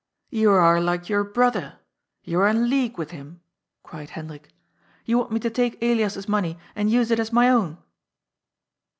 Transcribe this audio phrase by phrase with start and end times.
[0.31, 1.77] "You are like your brother!
[2.23, 3.41] You are in league with him!"
[3.83, 4.49] cried Hendrik.
[5.07, 7.77] ^'You want me to take Elias's money and use it as my own!